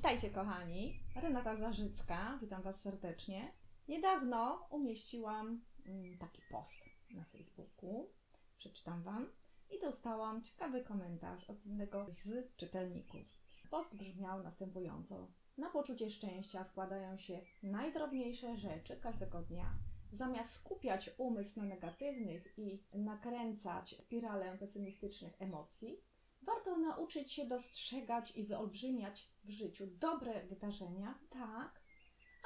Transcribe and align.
Witajcie 0.00 0.30
kochani, 0.30 1.00
Renata 1.16 1.56
Zarzycka, 1.56 2.38
witam 2.42 2.62
Was 2.62 2.80
serdecznie. 2.80 3.52
Niedawno 3.88 4.66
umieściłam 4.70 5.60
mm, 5.86 6.18
taki 6.18 6.42
post 6.50 6.80
na 7.10 7.24
Facebooku, 7.24 8.10
przeczytam 8.58 9.02
Wam 9.02 9.32
i 9.70 9.80
dostałam 9.80 10.42
ciekawy 10.42 10.84
komentarz 10.84 11.50
od 11.50 11.66
jednego 11.66 12.06
z 12.08 12.56
czytelników. 12.56 13.26
Post 13.70 13.96
brzmiał 13.96 14.42
następująco. 14.42 15.28
Na 15.58 15.70
poczucie 15.70 16.10
szczęścia 16.10 16.64
składają 16.64 17.18
się 17.18 17.40
najdrobniejsze 17.62 18.56
rzeczy 18.56 18.96
każdego 18.96 19.42
dnia. 19.42 19.74
Zamiast 20.12 20.52
skupiać 20.52 21.10
umysł 21.18 21.60
na 21.60 21.66
negatywnych 21.66 22.58
i 22.58 22.84
nakręcać 22.94 23.96
spiralę 24.00 24.58
pesymistycznych 24.58 25.42
emocji, 25.42 26.00
warto 26.42 26.76
nauczyć 26.76 27.32
się 27.32 27.46
dostrzegać 27.46 28.36
i 28.36 28.44
wyolbrzymiać 28.44 29.30
w 29.44 29.50
życiu 29.50 29.86
dobre 29.86 30.46
wydarzenia, 30.46 31.18
tak, 31.30 31.80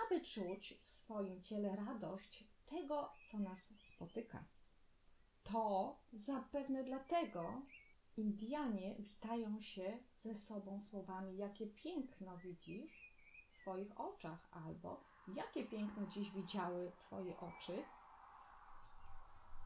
aby 0.06 0.20
czuć 0.20 0.82
w 0.86 0.92
swoim 0.92 1.42
ciele 1.42 1.77
radość 1.77 2.45
tego, 2.66 3.12
co 3.27 3.38
nas 3.38 3.72
spotyka. 3.95 4.45
To 5.42 5.96
zapewne 6.12 6.84
dlatego 6.84 7.62
Indianie 8.16 8.95
witają 8.98 9.60
się 9.60 9.98
ze 10.16 10.34
sobą 10.34 10.80
słowami: 10.80 11.36
Jakie 11.36 11.66
piękno 11.66 12.38
widzisz 12.38 13.14
w 13.50 13.56
swoich 13.56 14.00
oczach, 14.00 14.48
albo 14.50 15.05
jakie 15.34 15.64
piękno 15.64 16.06
dziś 16.06 16.30
widziały 16.30 16.92
Twoje 16.98 17.36
oczy. 17.41 17.84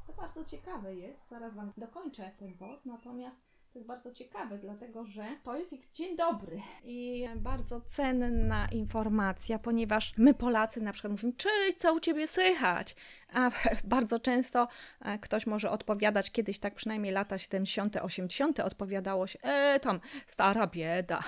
To 0.06 0.12
bardzo 0.12 0.44
ciekawe 0.44 0.94
jest, 0.94 1.28
zaraz 1.28 1.54
Wam 1.54 1.72
dokończę 1.76 2.32
ten 2.38 2.58
post, 2.58 2.86
natomiast 2.86 3.47
to 3.72 3.78
jest 3.78 3.88
bardzo 3.88 4.12
ciekawe, 4.12 4.58
dlatego 4.58 5.06
że 5.06 5.24
to 5.44 5.56
jest 5.56 5.72
ich 5.72 5.92
dzień 5.92 6.16
dobry 6.16 6.60
i 6.84 7.28
bardzo 7.36 7.80
cenna 7.80 8.68
informacja, 8.72 9.58
ponieważ 9.58 10.12
my 10.16 10.34
Polacy 10.34 10.80
na 10.80 10.92
przykład 10.92 11.10
mówimy, 11.10 11.32
cześć, 11.32 11.78
co 11.78 11.94
u 11.94 12.00
Ciebie 12.00 12.28
słychać? 12.28 12.96
A 13.32 13.50
bardzo 13.84 14.20
często 14.20 14.68
e, 15.00 15.18
ktoś 15.18 15.46
może 15.46 15.70
odpowiadać, 15.70 16.30
kiedyś 16.30 16.58
tak 16.58 16.74
przynajmniej 16.74 17.12
lata 17.12 17.38
70., 17.38 17.96
80. 17.96 18.60
odpowiadało 18.60 19.26
się, 19.26 19.38
e, 19.42 19.80
tam 19.80 20.00
stara 20.26 20.66
bieda. 20.66 21.22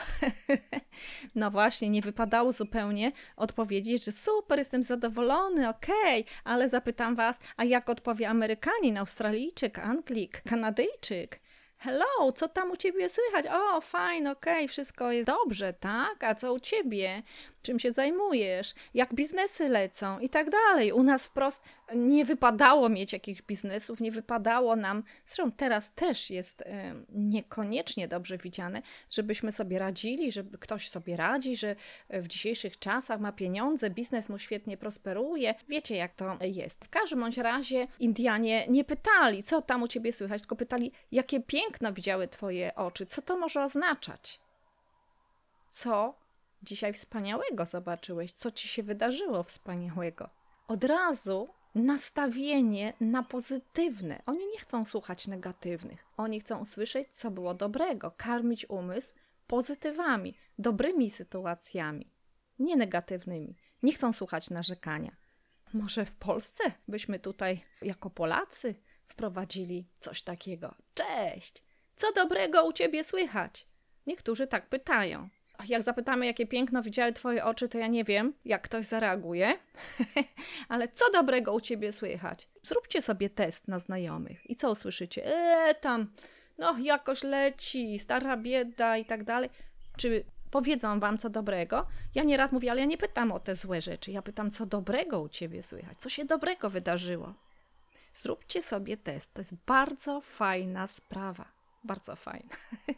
no 1.34 1.50
właśnie, 1.50 1.90
nie 1.90 2.02
wypadało 2.02 2.52
zupełnie 2.52 3.12
odpowiedzieć, 3.36 4.04
że 4.04 4.12
super, 4.12 4.58
jestem 4.58 4.82
zadowolony, 4.82 5.68
okej, 5.68 6.20
okay, 6.20 6.34
ale 6.44 6.68
zapytam 6.68 7.16
Was, 7.16 7.38
a 7.56 7.64
jak 7.64 7.90
odpowie 7.90 8.28
Amerykanin, 8.28 8.98
Australijczyk, 8.98 9.78
Anglik, 9.78 10.42
Kanadyjczyk? 10.42 11.40
Hello, 11.82 12.32
co 12.34 12.48
tam 12.48 12.70
u 12.70 12.76
ciebie 12.76 13.08
słychać? 13.08 13.46
O, 13.46 13.80
fajnie, 13.80 14.30
okej, 14.30 14.54
okay, 14.54 14.68
wszystko 14.68 15.12
jest 15.12 15.26
dobrze, 15.26 15.72
tak? 15.72 16.24
A 16.24 16.34
co 16.34 16.54
u 16.54 16.60
ciebie? 16.60 17.22
Czym 17.62 17.78
się 17.78 17.92
zajmujesz, 17.92 18.74
jak 18.94 19.14
biznesy 19.14 19.68
lecą 19.68 20.18
i 20.18 20.28
tak 20.28 20.50
dalej. 20.50 20.92
U 20.92 21.02
nas 21.02 21.26
wprost 21.26 21.64
nie 21.94 22.24
wypadało 22.24 22.88
mieć 22.88 23.12
jakichś 23.12 23.42
biznesów, 23.42 24.00
nie 24.00 24.10
wypadało 24.10 24.76
nam, 24.76 25.02
zresztą 25.26 25.52
teraz 25.52 25.94
też 25.94 26.30
jest 26.30 26.64
niekoniecznie 27.12 28.08
dobrze 28.08 28.38
widziane, 28.38 28.82
żebyśmy 29.10 29.52
sobie 29.52 29.78
radzili, 29.78 30.32
żeby 30.32 30.58
ktoś 30.58 30.90
sobie 30.90 31.16
radzi, 31.16 31.56
że 31.56 31.76
w 32.10 32.28
dzisiejszych 32.28 32.78
czasach 32.78 33.20
ma 33.20 33.32
pieniądze, 33.32 33.90
biznes 33.90 34.28
mu 34.28 34.38
świetnie 34.38 34.76
prosperuje. 34.76 35.54
Wiecie, 35.68 35.96
jak 35.96 36.14
to 36.14 36.38
jest. 36.40 36.84
W 36.84 36.88
każdym 36.88 37.20
bądź 37.20 37.38
razie 37.38 37.86
Indianie 37.98 38.66
nie 38.68 38.84
pytali, 38.84 39.42
co 39.42 39.62
tam 39.62 39.82
u 39.82 39.88
ciebie 39.88 40.12
słychać, 40.12 40.40
tylko 40.42 40.56
pytali, 40.56 40.92
jakie 41.12 41.40
piękno 41.40 41.92
widziały 41.92 42.28
twoje 42.28 42.74
oczy, 42.74 43.06
co 43.06 43.22
to 43.22 43.36
może 43.36 43.64
oznaczać. 43.64 44.40
Co 45.70 46.19
dzisiaj 46.62 46.92
wspaniałego 46.92 47.66
zobaczyłeś, 47.66 48.32
co 48.32 48.50
ci 48.50 48.68
się 48.68 48.82
wydarzyło 48.82 49.42
wspaniałego. 49.42 50.30
Od 50.68 50.84
razu 50.84 51.48
nastawienie 51.74 52.92
na 53.00 53.22
pozytywne. 53.22 54.22
Oni 54.26 54.46
nie 54.46 54.58
chcą 54.58 54.84
słuchać 54.84 55.26
negatywnych. 55.26 56.04
Oni 56.16 56.40
chcą 56.40 56.58
usłyszeć, 56.58 57.08
co 57.12 57.30
było 57.30 57.54
dobrego, 57.54 58.10
karmić 58.16 58.70
umysł 58.70 59.14
pozytywami, 59.46 60.34
dobrymi 60.58 61.10
sytuacjami, 61.10 62.12
nie 62.58 62.76
negatywnymi. 62.76 63.56
Nie 63.82 63.92
chcą 63.92 64.12
słuchać 64.12 64.50
narzekania. 64.50 65.16
Może 65.72 66.04
w 66.04 66.16
Polsce 66.16 66.64
byśmy 66.88 67.18
tutaj, 67.18 67.64
jako 67.82 68.10
Polacy, 68.10 68.74
wprowadzili 69.08 69.88
coś 70.00 70.22
takiego. 70.22 70.74
Cześć! 70.94 71.64
Co 71.96 72.12
dobrego 72.12 72.64
u 72.64 72.72
ciebie 72.72 73.04
słychać? 73.04 73.66
Niektórzy 74.06 74.46
tak 74.46 74.68
pytają 74.68 75.28
jak 75.68 75.82
zapytamy, 75.82 76.26
jakie 76.26 76.46
piękno 76.46 76.82
widziały 76.82 77.12
Twoje 77.12 77.44
oczy, 77.44 77.68
to 77.68 77.78
ja 77.78 77.86
nie 77.86 78.04
wiem, 78.04 78.32
jak 78.44 78.62
ktoś 78.62 78.86
zareaguje, 78.86 79.52
ale 80.68 80.88
co 80.88 81.10
dobrego 81.12 81.52
u 81.52 81.60
Ciebie 81.60 81.92
słychać? 81.92 82.48
Zróbcie 82.62 83.02
sobie 83.02 83.30
test 83.30 83.68
na 83.68 83.78
znajomych 83.78 84.50
i 84.50 84.56
co 84.56 84.72
usłyszycie? 84.72 85.26
Eee, 85.26 85.74
tam, 85.80 86.12
no 86.58 86.78
jakoś 86.78 87.22
leci, 87.22 87.98
stara 87.98 88.36
bieda 88.36 88.96
i 88.96 89.04
tak 89.04 89.24
dalej. 89.24 89.50
Czy 89.96 90.24
powiedzą 90.50 91.00
Wam 91.00 91.18
co 91.18 91.30
dobrego? 91.30 91.86
Ja 92.14 92.22
nieraz 92.22 92.52
mówię, 92.52 92.70
ale 92.70 92.80
ja 92.80 92.86
nie 92.86 92.98
pytam 92.98 93.32
o 93.32 93.38
te 93.38 93.56
złe 93.56 93.82
rzeczy, 93.82 94.10
ja 94.10 94.22
pytam, 94.22 94.50
co 94.50 94.66
dobrego 94.66 95.20
u 95.20 95.28
Ciebie 95.28 95.62
słychać, 95.62 95.98
co 95.98 96.08
się 96.08 96.24
dobrego 96.24 96.70
wydarzyło. 96.70 97.34
Zróbcie 98.14 98.62
sobie 98.62 98.96
test, 98.96 99.34
to 99.34 99.40
jest 99.40 99.54
bardzo 99.66 100.20
fajna 100.20 100.86
sprawa. 100.86 101.59
Bardzo 101.84 102.16
fajne. 102.16 102.48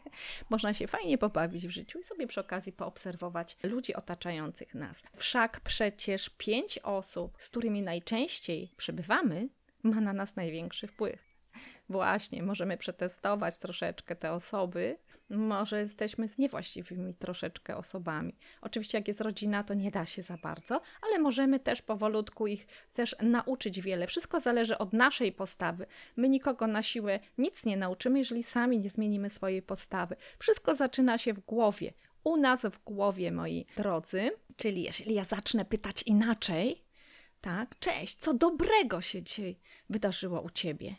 Można 0.49 0.73
się 0.73 0.87
fajnie 0.87 1.17
pobawić 1.17 1.67
w 1.67 1.71
życiu 1.71 1.99
i 1.99 2.03
sobie 2.03 2.27
przy 2.27 2.41
okazji 2.41 2.73
poobserwować 2.73 3.57
ludzi 3.63 3.93
otaczających 3.95 4.75
nas. 4.75 5.03
Wszak 5.15 5.59
przecież 5.59 6.29
pięć 6.29 6.79
osób, 6.79 7.37
z 7.39 7.49
którymi 7.49 7.81
najczęściej 7.81 8.71
przebywamy, 8.77 9.49
ma 9.83 10.01
na 10.01 10.13
nas 10.13 10.35
największy 10.35 10.87
wpływ. 10.87 11.32
Właśnie, 11.89 12.43
możemy 12.43 12.77
przetestować 12.77 13.57
troszeczkę 13.57 14.15
te 14.15 14.31
osoby, 14.31 14.97
może 15.29 15.81
jesteśmy 15.81 16.27
z 16.27 16.37
niewłaściwymi 16.37 17.13
troszeczkę 17.13 17.77
osobami. 17.77 18.35
Oczywiście, 18.61 18.97
jak 18.97 19.07
jest 19.07 19.21
rodzina, 19.21 19.63
to 19.63 19.73
nie 19.73 19.91
da 19.91 20.05
się 20.05 20.21
za 20.21 20.37
bardzo, 20.37 20.81
ale 21.01 21.19
możemy 21.19 21.59
też 21.59 21.81
powolutku 21.81 22.47
ich 22.47 22.67
też 22.93 23.15
nauczyć 23.21 23.81
wiele. 23.81 24.07
Wszystko 24.07 24.39
zależy 24.39 24.77
od 24.77 24.93
naszej 24.93 25.31
postawy. 25.31 25.85
My 26.15 26.29
nikogo 26.29 26.67
na 26.67 26.83
siłę 26.83 27.19
nic 27.37 27.65
nie 27.65 27.77
nauczymy, 27.77 28.19
jeżeli 28.19 28.43
sami 28.43 28.79
nie 28.79 28.89
zmienimy 28.89 29.29
swojej 29.29 29.61
postawy. 29.61 30.15
Wszystko 30.39 30.75
zaczyna 30.75 31.17
się 31.17 31.33
w 31.33 31.39
głowie. 31.39 31.93
U 32.23 32.37
nas 32.37 32.61
w 32.61 32.83
głowie, 32.83 33.31
moi 33.31 33.65
drodzy. 33.77 34.31
Czyli 34.55 34.83
jeżeli 34.83 35.13
ja 35.13 35.25
zacznę 35.25 35.65
pytać 35.65 36.03
inaczej, 36.03 36.83
tak, 37.41 37.79
cześć, 37.79 38.15
co 38.15 38.33
dobrego 38.33 39.01
się 39.01 39.23
dzisiaj 39.23 39.59
wydarzyło 39.89 40.41
u 40.41 40.49
ciebie? 40.49 40.95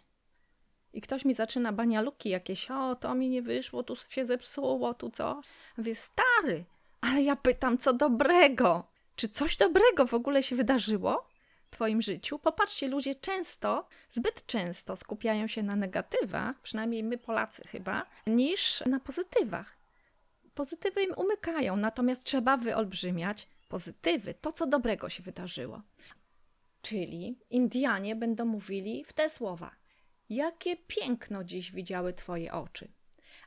I 0.95 1.01
ktoś 1.01 1.25
mi 1.25 1.35
zaczyna 1.35 1.73
banialuki 1.73 2.29
jakieś, 2.29 2.71
o, 2.71 2.97
to 2.97 3.15
mi 3.15 3.29
nie 3.29 3.43
wyszło, 3.43 3.83
tu 3.83 3.97
się 4.09 4.27
zepsuło, 4.27 4.95
tu 4.95 5.11
co? 5.11 5.41
Wie, 5.79 5.95
stary, 5.95 6.65
ale 7.01 7.23
ja 7.23 7.37
pytam, 7.37 7.79
co 7.79 7.93
dobrego? 7.93 8.85
Czy 9.17 9.29
coś 9.29 9.57
dobrego 9.57 10.07
w 10.07 10.15
ogóle 10.15 10.43
się 10.43 10.57
wydarzyło 10.57 11.29
w 11.67 11.71
Twoim 11.71 12.03
życiu? 12.03 12.39
Popatrzcie, 12.39 12.89
ludzie 12.89 13.15
często, 13.15 13.89
zbyt 14.11 14.47
często 14.47 14.97
skupiają 14.97 15.47
się 15.47 15.63
na 15.63 15.77
negatywach, 15.77 16.61
przynajmniej 16.61 17.03
my 17.03 17.19
Polacy 17.19 17.63
chyba, 17.69 18.07
niż 18.27 18.81
na 18.87 19.01
pozytywach. 19.01 19.77
Pozytywy 20.55 21.03
im 21.03 21.15
umykają, 21.17 21.77
natomiast 21.77 22.25
trzeba 22.25 22.57
wyolbrzymiać 22.57 23.49
pozytywy, 23.69 24.35
to 24.35 24.53
co 24.53 24.67
dobrego 24.67 25.09
się 25.09 25.23
wydarzyło. 25.23 25.83
Czyli 26.83 27.39
Indianie 27.51 28.17
będą 28.17 28.45
mówili 28.45 29.05
w 29.05 29.13
te 29.13 29.31
słowa– 29.31 29.71
Jakie 30.31 30.77
piękno 30.77 31.45
dziś 31.45 31.73
widziały 31.73 32.13
Twoje 32.13 32.53
oczy? 32.53 32.89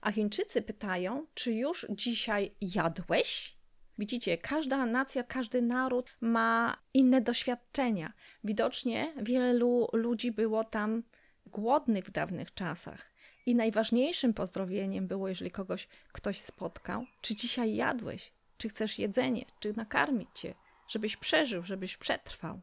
A 0.02 0.12
Chińczycy 0.12 0.62
pytają, 0.62 1.26
czy 1.34 1.54
już 1.54 1.86
dzisiaj 1.90 2.56
jadłeś? 2.62 3.58
Widzicie, 3.98 4.38
każda 4.38 4.86
nacja, 4.86 5.24
każdy 5.24 5.62
naród 5.62 6.10
ma 6.22 6.78
inne 6.94 7.22
doświadczenia. 7.22 8.14
Widocznie 8.44 9.14
wielu 9.22 9.88
ludzi 9.94 10.32
było 10.32 10.64
tam 10.64 11.04
głodnych 11.46 12.06
w 12.06 12.12
dawnych 12.12 12.54
czasach. 12.54 13.12
I 13.46 13.56
najważniejszym 13.56 14.34
pozdrowieniem 14.34 15.08
było, 15.08 15.28
jeżeli 15.28 15.52
kogoś 15.52 15.88
ktoś 16.12 16.40
spotkał, 16.40 17.06
czy 17.22 17.36
dzisiaj 17.36 17.76
jadłeś, 17.76 18.32
czy 18.58 18.70
chcesz 18.70 19.00
jedzenie, 19.00 19.46
czy 19.60 19.74
nakarmić 19.74 20.30
cię, 20.36 20.54
żebyś 20.88 21.18
przeżył, 21.18 21.64
żebyś 21.64 21.98
przetrwał. 21.98 22.62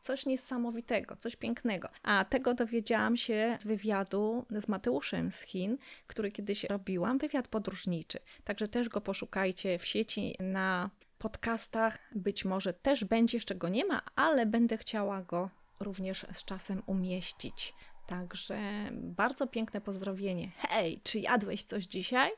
Coś 0.00 0.26
niesamowitego, 0.26 1.16
coś 1.16 1.36
pięknego. 1.36 1.88
A 2.02 2.24
tego 2.24 2.54
dowiedziałam 2.54 3.16
się 3.16 3.56
z 3.60 3.64
wywiadu 3.64 4.46
z 4.50 4.68
Mateuszem 4.68 5.32
z 5.32 5.40
Chin, 5.42 5.78
który 6.06 6.32
kiedyś 6.32 6.64
robiłam, 6.64 7.18
wywiad 7.18 7.48
podróżniczy. 7.48 8.18
Także 8.44 8.68
też 8.68 8.88
go 8.88 9.00
poszukajcie 9.00 9.78
w 9.78 9.86
sieci 9.86 10.36
na 10.40 10.90
podcastach. 11.18 11.98
Być 12.14 12.44
może 12.44 12.72
też 12.72 13.04
będzie, 13.04 13.36
jeszcze 13.36 13.54
go 13.54 13.68
nie 13.68 13.84
ma, 13.84 14.02
ale 14.16 14.46
będę 14.46 14.78
chciała 14.78 15.22
go 15.22 15.50
również 15.80 16.26
z 16.32 16.44
czasem 16.44 16.82
umieścić. 16.86 17.74
Także 18.06 18.58
bardzo 18.92 19.46
piękne 19.46 19.80
pozdrowienie. 19.80 20.50
Hej, 20.56 21.00
czy 21.04 21.18
jadłeś 21.18 21.64
coś 21.64 21.84
dzisiaj? 21.84 22.30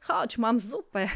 Chodź, 0.00 0.38
mam 0.38 0.60
zupę. 0.60 1.08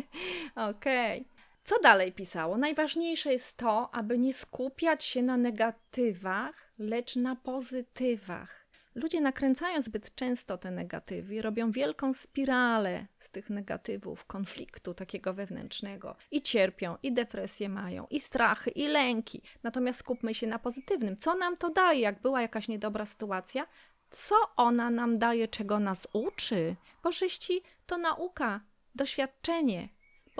Okej. 0.70 1.20
Okay. 1.20 1.39
Co 1.70 1.78
dalej 1.78 2.12
pisało? 2.12 2.58
Najważniejsze 2.58 3.32
jest 3.32 3.56
to, 3.56 3.94
aby 3.94 4.18
nie 4.18 4.34
skupiać 4.34 5.04
się 5.04 5.22
na 5.22 5.36
negatywach, 5.36 6.72
lecz 6.78 7.16
na 7.16 7.36
pozytywach. 7.36 8.66
Ludzie 8.94 9.20
nakręcają 9.20 9.82
zbyt 9.82 10.14
często 10.14 10.58
te 10.58 10.70
negatywy, 10.70 11.42
robią 11.42 11.70
wielką 11.70 12.12
spiralę 12.12 13.06
z 13.18 13.30
tych 13.30 13.50
negatywów, 13.50 14.24
konfliktu 14.24 14.94
takiego 14.94 15.34
wewnętrznego 15.34 16.16
i 16.30 16.42
cierpią, 16.42 16.96
i 17.02 17.12
depresję 17.12 17.68
mają, 17.68 18.06
i 18.10 18.20
strachy, 18.20 18.70
i 18.70 18.88
lęki. 18.88 19.42
Natomiast 19.62 20.00
skupmy 20.00 20.34
się 20.34 20.46
na 20.46 20.58
pozytywnym. 20.58 21.16
Co 21.16 21.34
nam 21.34 21.56
to 21.56 21.70
daje, 21.70 22.00
jak 22.00 22.20
była 22.22 22.42
jakaś 22.42 22.68
niedobra 22.68 23.06
sytuacja? 23.06 23.66
Co 24.10 24.34
ona 24.56 24.90
nam 24.90 25.18
daje, 25.18 25.48
czego 25.48 25.80
nas 25.80 26.08
uczy? 26.12 26.76
Korzyści 27.02 27.62
to 27.86 27.98
nauka, 27.98 28.60
doświadczenie, 28.94 29.88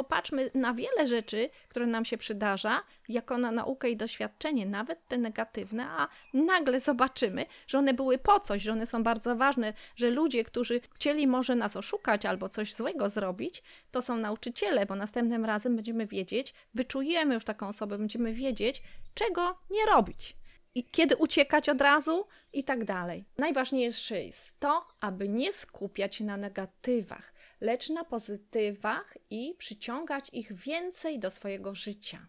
Popatrzmy 0.00 0.50
na 0.54 0.74
wiele 0.74 1.06
rzeczy, 1.06 1.50
które 1.68 1.86
nam 1.86 2.04
się 2.04 2.18
przydarza, 2.18 2.82
jako 3.08 3.38
na 3.38 3.52
naukę 3.52 3.90
i 3.90 3.96
doświadczenie, 3.96 4.66
nawet 4.66 5.08
te 5.08 5.18
negatywne, 5.18 5.86
a 5.86 6.08
nagle 6.34 6.80
zobaczymy, 6.80 7.46
że 7.66 7.78
one 7.78 7.94
były 7.94 8.18
po 8.18 8.40
coś, 8.40 8.62
że 8.62 8.72
one 8.72 8.86
są 8.86 9.02
bardzo 9.02 9.36
ważne, 9.36 9.72
że 9.96 10.10
ludzie, 10.10 10.44
którzy 10.44 10.80
chcieli 10.94 11.26
może 11.26 11.54
nas 11.54 11.76
oszukać 11.76 12.26
albo 12.26 12.48
coś 12.48 12.74
złego 12.74 13.10
zrobić, 13.10 13.62
to 13.90 14.02
są 14.02 14.16
nauczyciele, 14.16 14.86
bo 14.86 14.94
następnym 14.94 15.44
razem 15.44 15.76
będziemy 15.76 16.06
wiedzieć, 16.06 16.54
wyczujemy 16.74 17.34
już 17.34 17.44
taką 17.44 17.68
osobę, 17.68 17.98
będziemy 17.98 18.32
wiedzieć, 18.32 18.82
czego 19.14 19.58
nie 19.70 19.86
robić 19.86 20.36
i 20.74 20.84
kiedy 20.84 21.16
uciekać 21.16 21.68
od 21.68 21.80
razu 21.80 22.26
i 22.52 22.64
tak 22.64 22.84
dalej. 22.84 23.24
Najważniejsze 23.38 24.22
jest 24.22 24.60
to, 24.60 24.86
aby 25.00 25.28
nie 25.28 25.52
skupiać 25.52 26.16
się 26.16 26.24
na 26.24 26.36
negatywach, 26.36 27.32
lecz 27.60 27.90
na 27.90 28.04
pozytywach 28.04 29.18
i 29.30 29.54
przyciągać 29.58 30.30
ich 30.32 30.52
więcej 30.52 31.18
do 31.18 31.30
swojego 31.30 31.74
życia. 31.74 32.26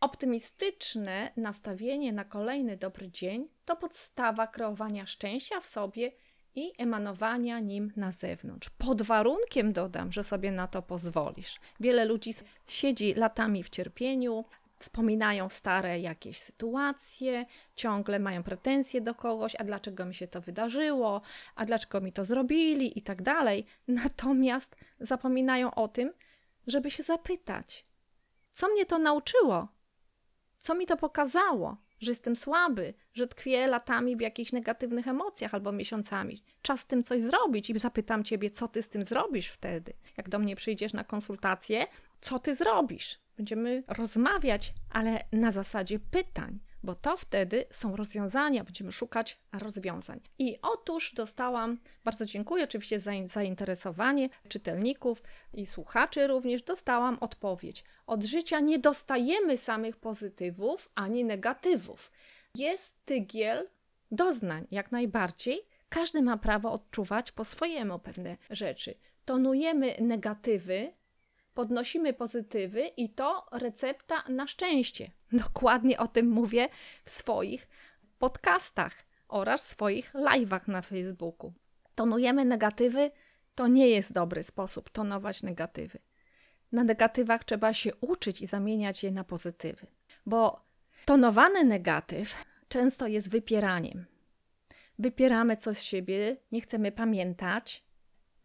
Optymistyczne 0.00 1.30
nastawienie 1.36 2.12
na 2.12 2.24
kolejny 2.24 2.76
dobry 2.76 3.10
dzień 3.10 3.48
to 3.64 3.76
podstawa 3.76 4.46
kreowania 4.46 5.06
szczęścia 5.06 5.60
w 5.60 5.66
sobie 5.66 6.12
i 6.54 6.72
emanowania 6.78 7.60
nim 7.60 7.92
na 7.96 8.12
zewnątrz. 8.12 8.70
Pod 8.70 9.02
warunkiem 9.02 9.72
dodam, 9.72 10.12
że 10.12 10.24
sobie 10.24 10.52
na 10.52 10.68
to 10.68 10.82
pozwolisz. 10.82 11.60
Wiele 11.80 12.04
ludzi 12.04 12.34
siedzi 12.66 13.14
latami 13.14 13.62
w 13.62 13.70
cierpieniu, 13.70 14.44
wspominają 14.78 15.48
stare 15.48 16.00
jakieś 16.00 16.38
sytuacje, 16.38 17.46
ciągle 17.74 18.18
mają 18.18 18.42
pretensje 18.42 19.00
do 19.00 19.14
kogoś, 19.14 19.56
a 19.56 19.64
dlaczego 19.64 20.06
mi 20.06 20.14
się 20.14 20.26
to 20.26 20.40
wydarzyło, 20.40 21.22
a 21.54 21.64
dlaczego 21.64 22.00
mi 22.00 22.12
to 22.12 22.24
zrobili 22.24 22.98
i 22.98 23.02
tak 23.02 23.22
dalej. 23.22 23.66
Natomiast 23.88 24.76
zapominają 25.00 25.74
o 25.74 25.88
tym, 25.88 26.10
żeby 26.66 26.90
się 26.90 27.02
zapytać, 27.02 27.86
co 28.52 28.68
mnie 28.68 28.86
to 28.86 28.98
nauczyło? 28.98 29.68
Co 30.58 30.74
mi 30.74 30.86
to 30.86 30.96
pokazało? 30.96 31.76
Że 32.00 32.10
jestem 32.10 32.36
słaby, 32.36 32.94
że 33.12 33.26
tkwię 33.26 33.66
latami 33.66 34.16
w 34.16 34.20
jakichś 34.20 34.52
negatywnych 34.52 35.08
emocjach 35.08 35.54
albo 35.54 35.72
miesiącami. 35.72 36.44
Czas 36.62 36.80
z 36.80 36.86
tym 36.86 37.04
coś 37.04 37.22
zrobić 37.22 37.70
i 37.70 37.78
zapytam 37.78 38.24
ciebie, 38.24 38.50
co 38.50 38.68
ty 38.68 38.82
z 38.82 38.88
tym 38.88 39.04
zrobisz 39.04 39.48
wtedy. 39.48 39.92
Jak 40.16 40.28
do 40.28 40.38
mnie 40.38 40.56
przyjdziesz 40.56 40.92
na 40.92 41.04
konsultację, 41.04 41.86
co 42.20 42.38
ty 42.38 42.54
zrobisz? 42.54 43.23
Będziemy 43.36 43.82
rozmawiać, 43.88 44.74
ale 44.90 45.24
na 45.32 45.52
zasadzie 45.52 45.98
pytań, 45.98 46.58
bo 46.82 46.94
to 46.94 47.16
wtedy 47.16 47.64
są 47.70 47.96
rozwiązania, 47.96 48.64
będziemy 48.64 48.92
szukać 48.92 49.38
rozwiązań. 49.52 50.20
I 50.38 50.58
otóż 50.62 51.14
dostałam, 51.14 51.78
bardzo 52.04 52.26
dziękuję 52.26 52.64
oczywiście 52.64 53.00
za 53.00 53.10
zainteresowanie 53.26 54.28
czytelników 54.48 55.22
i 55.54 55.66
słuchaczy 55.66 56.26
również, 56.26 56.62
dostałam 56.62 57.18
odpowiedź. 57.20 57.84
Od 58.06 58.24
życia 58.24 58.60
nie 58.60 58.78
dostajemy 58.78 59.58
samych 59.58 59.96
pozytywów 59.96 60.90
ani 60.94 61.24
negatywów. 61.24 62.10
Jest 62.54 63.04
tygiel 63.04 63.68
doznań, 64.10 64.66
jak 64.70 64.92
najbardziej. 64.92 65.60
Każdy 65.88 66.22
ma 66.22 66.36
prawo 66.36 66.72
odczuwać 66.72 67.32
po 67.32 67.44
swojemu 67.44 67.98
pewne 67.98 68.36
rzeczy. 68.50 68.94
Tonujemy 69.24 69.94
negatywy, 70.00 70.92
podnosimy 71.54 72.12
pozytywy 72.12 72.86
i 72.86 73.08
to 73.08 73.46
recepta 73.52 74.24
na 74.28 74.46
szczęście. 74.46 75.10
Dokładnie 75.32 75.98
o 75.98 76.08
tym 76.08 76.28
mówię 76.28 76.68
w 77.04 77.10
swoich 77.10 77.68
podcastach 78.18 78.94
oraz 79.28 79.68
swoich 79.68 80.14
live'ach 80.14 80.68
na 80.68 80.82
Facebooku. 80.82 81.52
Tonujemy 81.94 82.44
negatywy, 82.44 83.10
to 83.54 83.68
nie 83.68 83.88
jest 83.88 84.12
dobry 84.12 84.42
sposób 84.42 84.90
tonować 84.90 85.42
negatywy. 85.42 85.98
Na 86.72 86.84
negatywach 86.84 87.44
trzeba 87.44 87.72
się 87.72 87.94
uczyć 87.94 88.40
i 88.40 88.46
zamieniać 88.46 89.02
je 89.02 89.10
na 89.10 89.24
pozytywy, 89.24 89.86
bo 90.26 90.64
tonowany 91.04 91.64
negatyw 91.64 92.34
często 92.68 93.06
jest 93.06 93.30
wypieraniem. 93.30 94.06
Wypieramy 94.98 95.56
coś 95.56 95.78
z 95.78 95.82
siebie, 95.82 96.36
nie 96.52 96.60
chcemy 96.60 96.92
pamiętać, 96.92 97.83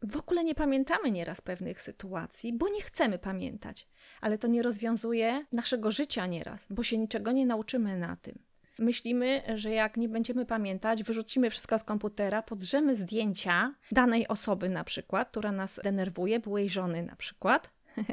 w 0.01 0.17
ogóle 0.17 0.43
nie 0.43 0.55
pamiętamy 0.55 1.11
nieraz 1.11 1.41
pewnych 1.41 1.81
sytuacji, 1.81 2.53
bo 2.53 2.69
nie 2.69 2.81
chcemy 2.81 3.19
pamiętać, 3.19 3.87
ale 4.21 4.37
to 4.37 4.47
nie 4.47 4.61
rozwiązuje 4.61 5.45
naszego 5.51 5.91
życia 5.91 6.25
nieraz, 6.25 6.67
bo 6.69 6.83
się 6.83 6.97
niczego 6.97 7.31
nie 7.31 7.45
nauczymy 7.45 7.97
na 7.97 8.15
tym. 8.15 8.39
Myślimy, 8.79 9.41
że 9.55 9.71
jak 9.71 9.97
nie 9.97 10.09
będziemy 10.09 10.45
pamiętać, 10.45 11.03
wyrzucimy 11.03 11.49
wszystko 11.49 11.79
z 11.79 11.83
komputera, 11.83 12.41
podrzemy 12.41 12.95
zdjęcia 12.95 13.75
danej 13.91 14.27
osoby, 14.27 14.69
na 14.69 14.83
przykład, 14.83 15.29
która 15.29 15.51
nas 15.51 15.79
denerwuje, 15.83 16.39
byłej 16.39 16.69
żony, 16.69 17.03
na 17.03 17.15
przykład, 17.15 17.69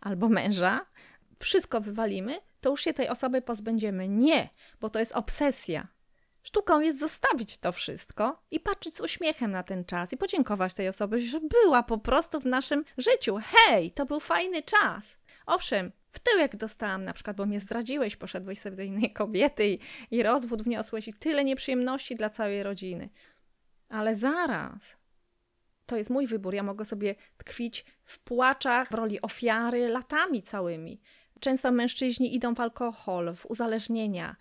albo 0.00 0.28
męża, 0.28 0.86
wszystko 1.38 1.80
wywalimy, 1.80 2.40
to 2.60 2.70
już 2.70 2.80
się 2.80 2.94
tej 2.94 3.08
osoby 3.08 3.42
pozbędziemy. 3.42 4.08
Nie, 4.08 4.48
bo 4.80 4.90
to 4.90 4.98
jest 4.98 5.12
obsesja. 5.12 5.88
Sztuką 6.42 6.80
jest 6.80 7.00
zostawić 7.00 7.58
to 7.58 7.72
wszystko 7.72 8.42
i 8.50 8.60
patrzeć 8.60 8.96
z 8.96 9.00
uśmiechem 9.00 9.50
na 9.50 9.62
ten 9.62 9.84
czas 9.84 10.12
i 10.12 10.16
podziękować 10.16 10.74
tej 10.74 10.88
osobie, 10.88 11.20
że 11.20 11.40
była 11.40 11.82
po 11.82 11.98
prostu 11.98 12.40
w 12.40 12.46
naszym 12.46 12.84
życiu. 12.98 13.38
Hej, 13.42 13.90
to 13.90 14.06
był 14.06 14.20
fajny 14.20 14.62
czas. 14.62 15.16
Owszem, 15.46 15.92
w 16.12 16.18
tyłek 16.18 16.56
dostałam 16.56 17.04
na 17.04 17.12
przykład, 17.12 17.36
bo 17.36 17.46
mnie 17.46 17.60
zdradziłeś, 17.60 18.16
poszedłeś 18.16 18.58
sobie 18.58 18.76
do 18.76 18.82
innej 18.82 19.12
kobiety 19.12 19.68
i, 19.68 19.78
i 20.10 20.22
rozwód 20.22 20.62
wniosłeś 20.62 21.08
i 21.08 21.14
tyle 21.14 21.44
nieprzyjemności 21.44 22.16
dla 22.16 22.30
całej 22.30 22.62
rodziny. 22.62 23.08
Ale 23.88 24.16
zaraz, 24.16 24.96
to 25.86 25.96
jest 25.96 26.10
mój 26.10 26.26
wybór. 26.26 26.54
Ja 26.54 26.62
mogę 26.62 26.84
sobie 26.84 27.14
tkwić 27.36 27.84
w 28.04 28.18
płaczach 28.18 28.88
w 28.88 28.94
roli 28.94 29.22
ofiary 29.22 29.88
latami 29.88 30.42
całymi. 30.42 31.00
Często 31.40 31.72
mężczyźni 31.72 32.34
idą 32.34 32.54
w 32.54 32.60
alkohol, 32.60 33.34
w 33.34 33.46
uzależnienia. 33.46 34.36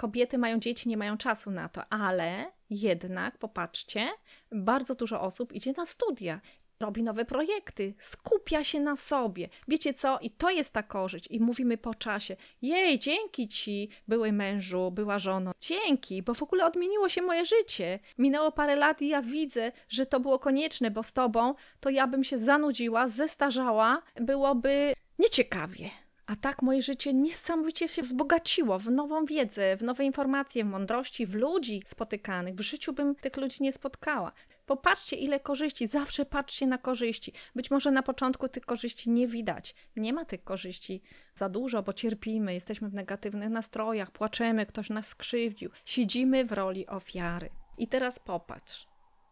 Kobiety 0.00 0.38
mają 0.38 0.60
dzieci, 0.60 0.88
nie 0.88 0.96
mają 0.96 1.16
czasu 1.16 1.50
na 1.50 1.68
to, 1.68 1.92
ale 1.92 2.52
jednak, 2.70 3.38
popatrzcie, 3.38 4.08
bardzo 4.52 4.94
dużo 4.94 5.20
osób 5.20 5.52
idzie 5.52 5.72
na 5.76 5.86
studia, 5.86 6.40
robi 6.80 7.02
nowe 7.02 7.24
projekty, 7.24 7.94
skupia 7.98 8.64
się 8.64 8.80
na 8.80 8.96
sobie. 8.96 9.48
Wiecie 9.68 9.94
co? 9.94 10.18
I 10.18 10.30
to 10.30 10.50
jest 10.50 10.72
ta 10.72 10.82
korzyść. 10.82 11.26
I 11.30 11.40
mówimy 11.40 11.78
po 11.78 11.94
czasie: 11.94 12.36
Jej, 12.62 12.98
dzięki 12.98 13.48
ci, 13.48 13.88
były 14.08 14.32
mężu, 14.32 14.90
była 14.90 15.18
żono. 15.18 15.52
Dzięki, 15.60 16.22
bo 16.22 16.34
w 16.34 16.42
ogóle 16.42 16.66
odmieniło 16.66 17.08
się 17.08 17.22
moje 17.22 17.44
życie. 17.44 17.98
Minęło 18.18 18.52
parę 18.52 18.76
lat 18.76 19.02
i 19.02 19.08
ja 19.08 19.22
widzę, 19.22 19.72
że 19.88 20.06
to 20.06 20.20
było 20.20 20.38
konieczne, 20.38 20.90
bo 20.90 21.02
z 21.02 21.12
tobą 21.12 21.54
to 21.80 21.90
ja 21.90 22.06
bym 22.06 22.24
się 22.24 22.38
zanudziła, 22.38 23.08
zestarzała, 23.08 24.02
byłoby 24.20 24.94
nieciekawie. 25.18 25.90
A 26.30 26.36
tak 26.36 26.62
moje 26.62 26.82
życie 26.82 27.14
niesamowicie 27.14 27.88
się 27.88 28.02
wzbogaciło 28.02 28.78
w 28.78 28.90
nową 28.90 29.24
wiedzę, 29.24 29.76
w 29.76 29.82
nowe 29.82 30.04
informacje, 30.04 30.64
w 30.64 30.68
mądrości, 30.68 31.26
w 31.26 31.34
ludzi 31.34 31.82
spotykanych. 31.86 32.54
W 32.54 32.60
życiu 32.60 32.92
bym 32.92 33.14
tych 33.14 33.36
ludzi 33.36 33.62
nie 33.62 33.72
spotkała. 33.72 34.32
Popatrzcie, 34.66 35.16
ile 35.16 35.40
korzyści, 35.40 35.86
zawsze 35.86 36.26
patrzcie 36.26 36.66
na 36.66 36.78
korzyści. 36.78 37.32
Być 37.54 37.70
może 37.70 37.90
na 37.90 38.02
początku 38.02 38.48
tych 38.48 38.64
korzyści 38.64 39.10
nie 39.10 39.26
widać. 39.26 39.74
Nie 39.96 40.12
ma 40.12 40.24
tych 40.24 40.44
korzyści 40.44 41.02
za 41.34 41.48
dużo, 41.48 41.82
bo 41.82 41.92
cierpimy, 41.92 42.54
jesteśmy 42.54 42.88
w 42.88 42.94
negatywnych 42.94 43.50
nastrojach, 43.50 44.10
płaczemy, 44.10 44.66
ktoś 44.66 44.90
nas 44.90 45.06
skrzywdził, 45.06 45.70
siedzimy 45.84 46.44
w 46.44 46.52
roli 46.52 46.86
ofiary. 46.86 47.50
I 47.78 47.88
teraz 47.88 48.18
popatrz. 48.18 48.86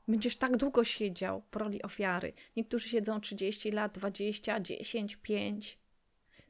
Będziesz 0.08 0.36
tak 0.36 0.56
długo 0.56 0.84
siedział 0.84 1.42
w 1.52 1.56
roli 1.56 1.82
ofiary. 1.82 2.32
Niektórzy 2.56 2.88
siedzą 2.88 3.20
30 3.20 3.70
lat, 3.70 3.92
20, 3.92 4.60
10, 4.60 5.16
5 5.16 5.78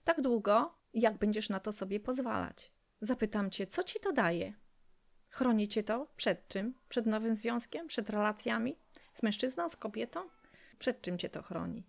tak 0.09 0.21
długo, 0.21 0.75
jak 0.95 1.19
będziesz 1.19 1.49
na 1.49 1.61
to 1.61 1.73
sobie 1.73 2.00
pozwalać. 2.00 2.73
Zapytam 3.00 3.50
cię, 3.50 3.67
co 3.67 3.85
ci 3.85 4.00
to 4.00 4.12
daje? 4.12 4.53
Chroni 5.31 5.69
cię 5.69 5.83
to 5.83 6.07
przed 6.17 6.49
czym? 6.49 6.75
Przed 6.88 7.07
nowym 7.07 7.37
związkiem? 7.37 7.87
Przed 7.87 8.11
relacjami? 8.11 8.77
Z 9.15 9.23
mężczyzną? 9.23 9.69
Z 9.69 9.77
kobietą? 9.77 10.21
Przed 10.79 11.03
czym 11.03 11.19
cię 11.19 11.29
to 11.29 11.43
chroni? 11.43 11.85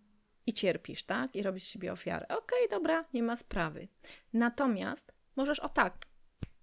I 0.45 0.53
cierpisz, 0.53 1.03
tak? 1.03 1.35
I 1.35 1.43
robisz 1.43 1.63
sobie 1.63 1.91
ofiarę. 1.91 2.25
Okej, 2.27 2.65
okay, 2.65 2.79
dobra, 2.79 3.05
nie 3.13 3.23
ma 3.23 3.35
sprawy. 3.35 3.88
Natomiast 4.33 5.13
możesz 5.35 5.59
o 5.59 5.69
tak, 5.69 6.05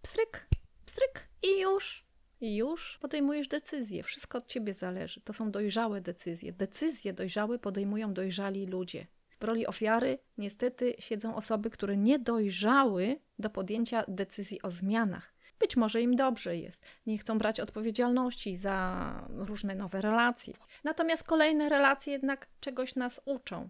pstryk, 0.02 0.48
pstryk 0.86 1.28
i 1.42 1.60
już 1.60 2.06
i 2.40 2.56
już 2.56 2.98
podejmujesz 2.98 3.48
decyzje. 3.48 4.02
Wszystko 4.02 4.38
od 4.38 4.46
ciebie 4.46 4.74
zależy. 4.74 5.20
To 5.20 5.32
są 5.32 5.50
dojrzałe 5.50 6.00
decyzje. 6.00 6.52
Decyzje 6.52 7.12
dojrzałe 7.12 7.58
podejmują 7.58 8.14
dojrzali 8.14 8.66
ludzie. 8.66 9.06
W 9.40 9.44
roli 9.44 9.66
ofiary 9.66 10.18
niestety 10.38 10.94
siedzą 10.98 11.36
osoby, 11.36 11.70
które 11.70 11.96
nie 11.96 12.18
dojrzały 12.18 13.20
do 13.38 13.50
podjęcia 13.50 14.04
decyzji 14.08 14.62
o 14.62 14.70
zmianach. 14.70 15.36
Być 15.58 15.76
może 15.76 16.02
im 16.02 16.16
dobrze 16.16 16.56
jest, 16.56 16.82
nie 17.06 17.18
chcą 17.18 17.38
brać 17.38 17.60
odpowiedzialności 17.60 18.56
za 18.56 19.28
różne 19.28 19.74
nowe 19.74 20.00
relacje. 20.00 20.54
Natomiast 20.84 21.24
kolejne 21.24 21.68
relacje 21.68 22.12
jednak 22.12 22.46
czegoś 22.60 22.94
nas 22.94 23.20
uczą. 23.24 23.68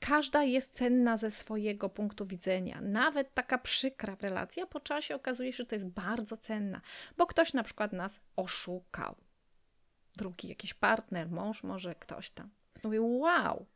Każda 0.00 0.42
jest 0.42 0.74
cenna 0.74 1.16
ze 1.16 1.30
swojego 1.30 1.88
punktu 1.88 2.26
widzenia. 2.26 2.80
Nawet 2.80 3.34
taka 3.34 3.58
przykra 3.58 4.16
relacja 4.20 4.66
po 4.66 4.80
czasie 4.80 5.14
okazuje 5.14 5.52
się, 5.52 5.56
że 5.56 5.66
to 5.66 5.74
jest 5.74 5.86
bardzo 5.86 6.36
cenna, 6.36 6.80
bo 7.16 7.26
ktoś 7.26 7.52
na 7.52 7.62
przykład 7.62 7.92
nas 7.92 8.20
oszukał. 8.36 9.16
Drugi 10.16 10.48
jakiś 10.48 10.74
partner, 10.74 11.30
mąż, 11.30 11.62
może 11.62 11.94
ktoś 11.94 12.30
tam. 12.30 12.50
Mówię, 12.84 13.02
wow, 13.02 13.66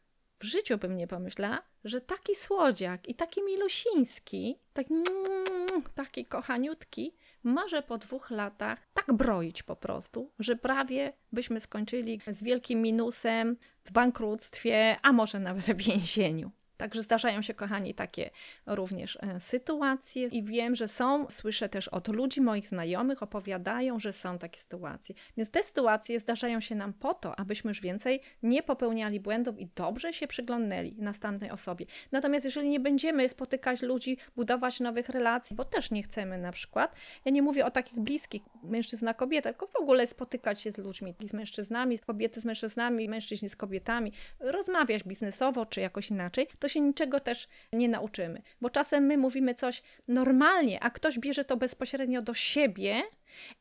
w 0.40 0.44
życiu 0.44 0.78
bym 0.78 0.96
nie 0.96 1.06
pomyślała, 1.06 1.62
że 1.84 2.00
taki 2.00 2.34
słodziak 2.34 3.08
i 3.08 3.14
taki 3.14 3.42
milusiński, 3.42 4.58
taki, 4.72 4.94
mm, 4.94 5.82
taki 5.94 6.24
kochaniutki, 6.24 7.14
może 7.44 7.82
po 7.82 7.98
dwóch 7.98 8.30
latach 8.30 8.78
tak 8.94 9.12
broić 9.12 9.62
po 9.62 9.76
prostu, 9.76 10.30
że 10.38 10.56
prawie 10.56 11.12
byśmy 11.32 11.60
skończyli 11.60 12.20
z 12.26 12.42
wielkim 12.42 12.82
minusem, 12.82 13.56
w 13.84 13.92
bankructwie, 13.92 14.96
a 15.02 15.12
może 15.12 15.40
nawet 15.40 15.64
w 15.64 15.76
więzieniu. 15.86 16.50
Także 16.80 17.02
zdarzają 17.02 17.42
się, 17.42 17.54
kochani, 17.54 17.94
takie 17.94 18.30
również 18.66 19.18
e, 19.20 19.40
sytuacje 19.40 20.26
i 20.26 20.42
wiem, 20.42 20.74
że 20.74 20.88
są, 20.88 21.30
słyszę 21.30 21.68
też 21.68 21.88
od 21.88 22.08
ludzi, 22.08 22.40
moich 22.40 22.68
znajomych, 22.68 23.22
opowiadają, 23.22 23.98
że 23.98 24.12
są 24.12 24.38
takie 24.38 24.60
sytuacje. 24.60 25.14
Więc 25.36 25.50
te 25.50 25.62
sytuacje 25.62 26.20
zdarzają 26.20 26.60
się 26.60 26.74
nam 26.74 26.92
po 26.92 27.14
to, 27.14 27.38
abyśmy 27.38 27.70
już 27.70 27.80
więcej 27.80 28.20
nie 28.42 28.62
popełniali 28.62 29.20
błędów 29.20 29.58
i 29.58 29.68
dobrze 29.76 30.12
się 30.12 30.26
przyglądnęli 30.26 30.94
następnej 30.98 31.50
osobie. 31.50 31.86
Natomiast 32.12 32.44
jeżeli 32.44 32.68
nie 32.68 32.80
będziemy 32.80 33.28
spotykać 33.28 33.82
ludzi, 33.82 34.16
budować 34.36 34.80
nowych 34.80 35.08
relacji, 35.08 35.56
bo 35.56 35.64
też 35.64 35.90
nie 35.90 36.02
chcemy 36.02 36.38
na 36.38 36.52
przykład, 36.52 36.94
ja 37.24 37.32
nie 37.32 37.42
mówię 37.42 37.64
o 37.64 37.70
takich 37.70 37.98
bliskich, 37.98 38.42
mężczyzna, 38.62 39.14
kobieta, 39.14 39.52
tylko 39.52 39.66
w 39.66 39.76
ogóle 39.76 40.06
spotykać 40.06 40.60
się 40.60 40.72
z 40.72 40.78
ludźmi, 40.78 41.14
z 41.30 41.32
mężczyznami, 41.32 41.98
kobiety 41.98 42.40
z 42.40 42.44
mężczyznami, 42.44 43.08
mężczyźni 43.08 43.48
z 43.48 43.56
kobietami, 43.56 44.12
rozmawiać 44.40 45.04
biznesowo 45.04 45.66
czy 45.66 45.80
jakoś 45.80 46.10
inaczej, 46.10 46.46
to 46.58 46.68
się 46.70 46.80
niczego 46.80 47.20
też 47.20 47.48
nie 47.72 47.88
nauczymy. 47.88 48.42
Bo 48.60 48.70
czasem 48.70 49.04
my 49.04 49.18
mówimy 49.18 49.54
coś 49.54 49.82
normalnie, 50.08 50.82
a 50.82 50.90
ktoś 50.90 51.18
bierze 51.18 51.44
to 51.44 51.56
bezpośrednio 51.56 52.22
do 52.22 52.34
siebie 52.34 53.02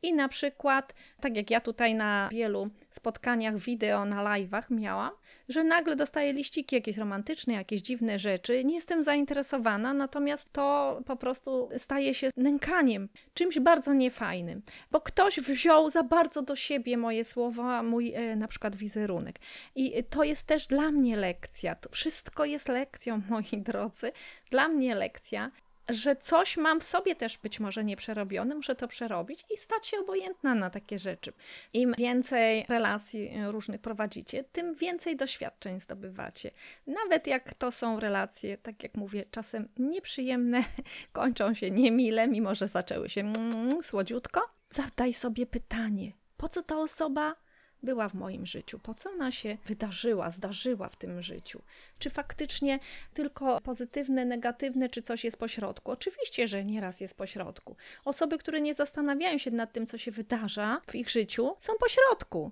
i 0.02 0.14
na 0.14 0.30
przykład, 0.30 0.94
tak 1.22 1.36
jak 1.36 1.52
ja 1.52 1.62
tutaj 1.62 1.96
na 1.96 2.30
wielu 2.32 2.70
spotkaniach 2.90 3.58
wideo, 3.58 4.06
na 4.06 4.24
live'ach 4.24 4.64
miałam, 4.70 5.12
że 5.50 5.64
nagle 5.64 5.96
dostaję 5.96 6.34
liściki 6.34 6.76
jakieś 6.76 6.98
romantyczne, 6.98 7.54
jakieś 7.54 7.82
dziwne 7.82 8.20
rzeczy, 8.20 8.64
nie 8.64 8.76
jestem 8.76 9.04
zainteresowana, 9.04 9.94
natomiast 9.94 10.54
to 10.54 11.00
po 11.06 11.16
prostu 11.16 11.70
staje 11.78 12.14
się 12.14 12.30
nękaniem, 12.38 13.10
czymś 13.34 13.60
bardzo 13.60 13.94
niefajnym, 13.94 14.62
bo 14.92 15.02
ktoś 15.02 15.40
wziął 15.40 15.90
za 15.90 16.04
bardzo 16.04 16.42
do 16.42 16.56
siebie 16.56 16.98
moje 16.98 17.26
słowa, 17.26 17.84
mój 17.84 18.14
e, 18.14 18.36
na 18.36 18.48
przykład 18.48 18.76
wizerunek. 18.76 19.40
I 19.76 20.04
to 20.04 20.24
jest 20.24 20.44
też 20.44 20.68
dla 20.68 20.92
mnie 20.92 21.18
lekcja. 21.18 21.76
To 21.76 21.90
wszystko 21.90 22.46
jest 22.46 22.68
lekcją, 22.68 23.22
moi 23.30 23.46
drodzy. 23.54 24.12
Dla 24.52 24.68
mnie 24.68 24.96
lekcja, 24.96 25.52
że 25.90 26.16
coś 26.16 26.58
mam 26.58 26.80
w 26.80 26.84
sobie 26.84 27.16
też 27.16 27.38
być 27.38 27.60
może 27.60 27.84
nieprzerobione, 27.84 28.56
muszę 28.56 28.76
to 28.76 28.88
przerobić 28.88 29.46
i 29.54 29.58
stać 29.58 29.88
się 29.88 30.00
obojętna 30.00 30.56
na 30.56 30.70
takie 30.70 31.00
rzeczy. 31.00 31.34
Im 31.74 31.94
więcej 31.98 32.66
relacji 32.70 33.28
e, 33.28 33.52
różnych 33.52 33.82
prowadzicie, 33.82 34.44
tym 34.44 34.76
więcej 34.76 35.16
doświadczeń 35.16 35.80
zdobywacie. 35.80 36.52
Nawet 36.88 37.28
jak 37.28 37.54
to 37.54 37.72
są 37.72 38.00
relacje, 38.00 38.58
tak 38.58 38.84
jak 38.84 38.96
mówię, 38.96 39.24
czasem 39.32 39.68
nieprzyjemne, 39.78 40.64
kończą 41.12 41.54
się 41.54 41.72
niemile, 41.72 42.28
mimo 42.28 42.56
że 42.56 42.68
zaczęły 42.68 43.10
się 43.10 43.22
mm, 43.22 43.84
słodziutko, 43.84 44.42
zadaj 44.70 45.14
sobie 45.14 45.46
pytanie, 45.46 46.12
po 46.38 46.48
co 46.48 46.64
ta 46.64 46.78
osoba 46.78 47.36
była 47.84 48.10
w 48.10 48.14
moim 48.14 48.46
życiu, 48.46 48.80
po 48.80 48.94
co 48.94 49.10
ona 49.10 49.32
się 49.32 49.58
wydarzyła, 49.66 50.32
zdarzyła 50.32 50.90
w 50.90 50.96
tym 50.96 51.22
życiu. 51.24 51.62
Czy 52.00 52.10
faktycznie 52.10 52.80
tylko 53.14 53.62
pozytywne, 53.62 54.26
negatywne, 54.26 54.90
czy 54.90 55.02
coś 55.02 55.24
jest 55.24 55.38
pośrodku? 55.38 55.92
Oczywiście, 55.92 56.48
że 56.48 56.66
nieraz 56.66 57.02
jest 57.02 57.18
pośrodku. 57.18 57.76
Osoby, 58.06 58.38
które 58.38 58.62
nie 58.62 58.74
zastanawiają 58.74 59.38
się 59.38 59.52
nad 59.52 59.74
tym, 59.74 59.88
co 59.88 59.98
się 59.98 60.12
wydarza 60.12 60.82
w 60.88 60.96
ich 60.96 61.10
życiu, 61.10 61.56
są 61.60 61.74
pośrodku. 61.80 62.52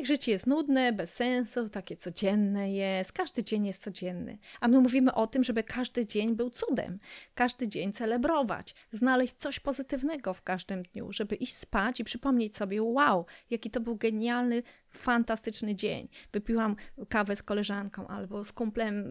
Ich 0.00 0.06
życie 0.06 0.32
jest 0.32 0.46
nudne, 0.46 0.92
bez 0.92 1.14
sensu, 1.14 1.68
takie 1.68 1.96
codzienne 1.96 2.72
jest, 2.72 3.12
każdy 3.12 3.44
dzień 3.44 3.66
jest 3.66 3.82
codzienny. 3.82 4.38
A 4.60 4.68
my 4.68 4.80
mówimy 4.80 5.14
o 5.14 5.26
tym, 5.26 5.44
żeby 5.44 5.62
każdy 5.62 6.06
dzień 6.06 6.36
był 6.36 6.50
cudem, 6.50 6.98
każdy 7.34 7.68
dzień 7.68 7.92
celebrować, 7.92 8.74
znaleźć 8.92 9.34
coś 9.34 9.60
pozytywnego 9.60 10.34
w 10.34 10.42
każdym 10.42 10.82
dniu, 10.82 11.12
żeby 11.12 11.36
iść 11.36 11.56
spać 11.56 12.00
i 12.00 12.04
przypomnieć 12.04 12.56
sobie, 12.56 12.82
wow, 12.82 13.26
jaki 13.50 13.70
to 13.70 13.80
był 13.80 13.96
genialny 13.96 14.59
fantastyczny 14.90 15.74
dzień. 15.74 16.08
Wypiłam 16.32 16.76
kawę 17.08 17.36
z 17.36 17.42
koleżanką, 17.42 18.06
albo 18.08 18.44
z 18.44 18.52
kumplem 18.52 19.04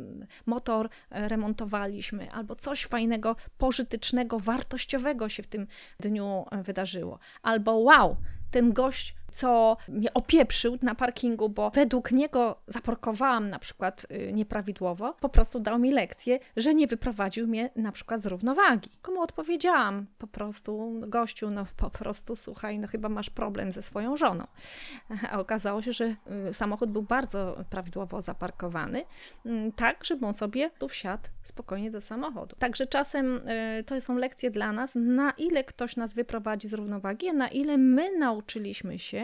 motor 0.46 0.90
remontowaliśmy, 1.10 2.32
albo 2.32 2.56
coś 2.56 2.86
fajnego, 2.86 3.36
pożytecznego, 3.58 4.40
wartościowego 4.40 5.30
się 5.30 5.44
w 5.44 5.48
tym 5.48 5.68
dniu 6.00 6.46
wydarzyło. 6.64 7.20
Albo 7.42 7.74
wow, 7.74 8.18
ten 8.52 8.74
gość 8.74 9.16
co 9.32 9.78
mnie 9.88 10.14
opieprzył 10.14 10.78
na 10.82 10.96
parkingu, 10.96 11.50
bo 11.50 11.70
według 11.70 12.12
niego 12.12 12.62
zaparkowałam 12.68 13.50
na 13.50 13.60
przykład 13.60 14.06
y, 14.12 14.34
nieprawidłowo, 14.34 15.14
po 15.20 15.30
prostu 15.30 15.60
dał 15.60 15.80
mi 15.80 15.92
lekcję, 15.92 16.40
że 16.58 16.74
nie 16.76 16.88
wyprowadził 16.88 17.48
mnie 17.48 17.70
na 17.76 17.92
przykład 17.92 18.22
z 18.22 18.26
równowagi. 18.26 18.90
Komu 19.02 19.22
odpowiedziałam 19.22 20.06
po 20.18 20.28
prostu, 20.28 21.02
gościu, 21.08 21.50
no 21.50 21.66
po 21.78 21.90
prostu 21.90 22.36
słuchaj, 22.36 22.80
no 22.80 22.88
chyba 22.88 23.10
masz 23.10 23.30
problem 23.30 23.72
ze 23.72 23.82
swoją 23.82 24.18
żoną. 24.18 24.48
A 25.32 25.40
okazało 25.40 25.82
się, 25.82 25.94
że 25.94 26.16
y, 26.50 26.54
samochód 26.54 26.92
był 26.92 27.02
bardzo 27.02 27.66
prawidłowo 27.70 28.22
zaparkowany, 28.22 29.04
mm, 29.46 29.72
tak, 29.72 30.06
żeby 30.06 30.26
on 30.26 30.34
sobie 30.34 30.70
tu 30.70 30.88
wsiadł 30.88 31.24
spokojnie 31.44 31.92
do 31.92 32.02
samochodu. 32.02 32.56
Także 32.60 32.88
czasem 32.88 33.48
y, 33.80 33.84
to 33.84 34.02
są 34.02 34.18
lekcje 34.18 34.52
dla 34.52 34.72
nas, 34.72 34.92
na 34.96 35.32
ile 35.32 35.64
ktoś 35.64 35.96
nas 35.96 36.14
wyprowadzi 36.14 36.70
z 36.70 36.74
równowagi, 36.74 37.30
a 37.30 37.34
na 37.34 37.48
ile 37.48 37.78
my 37.78 38.18
nauczyliśmy 38.18 39.00
się 39.00 39.19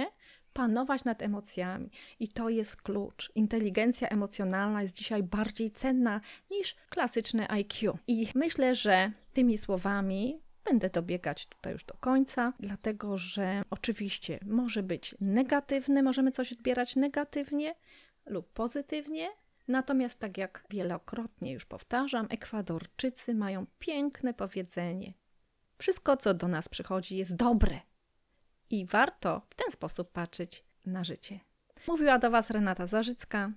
panować 0.55 1.03
nad 1.03 1.21
emocjami. 1.21 1.89
I 2.19 2.27
to 2.27 2.49
jest 2.49 2.75
klucz. 2.75 3.31
Inteligencja 3.35 4.07
emocjonalna 4.09 4.81
jest 4.81 4.95
dzisiaj 4.95 5.23
bardziej 5.23 5.71
cenna 5.71 6.21
niż 6.51 6.75
klasyczne 6.89 7.47
IQ. 7.51 7.97
I 8.07 8.27
myślę, 8.35 8.75
że 8.75 9.11
tymi 9.33 9.57
słowami 9.57 10.39
będę 10.65 10.89
dobiegać 10.89 11.45
tutaj 11.45 11.73
już 11.73 11.85
do 11.85 11.93
końca, 11.93 12.53
dlatego 12.59 13.17
że 13.17 13.61
oczywiście 13.69 14.39
może 14.45 14.83
być 14.83 15.15
negatywny, 15.21 16.03
możemy 16.03 16.31
coś 16.31 16.53
odbierać 16.53 16.95
negatywnie 16.95 17.75
lub 18.25 18.53
pozytywnie. 18.53 19.29
Natomiast, 19.67 20.19
tak 20.19 20.37
jak 20.37 20.65
wielokrotnie 20.69 21.51
już 21.53 21.65
powtarzam, 21.65 22.27
Ekwadorczycy 22.29 23.35
mają 23.35 23.65
piękne 23.79 24.33
powiedzenie: 24.33 25.13
Wszystko, 25.77 26.17
co 26.17 26.33
do 26.33 26.47
nas 26.47 26.69
przychodzi, 26.69 27.17
jest 27.17 27.35
dobre. 27.35 27.79
I 28.75 28.85
warto 28.85 29.41
w 29.49 29.55
ten 29.55 29.71
sposób 29.71 30.11
patrzeć 30.11 30.63
na 30.85 31.03
życie. 31.03 31.39
Mówiła 31.87 32.19
do 32.19 32.31
Was 32.31 32.49
Renata 32.49 32.87
Zarzycka. 32.87 33.51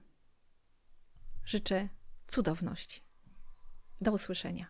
Życzę 1.45 1.89
cudowności. 2.27 3.03
Do 4.01 4.13
usłyszenia. 4.13 4.67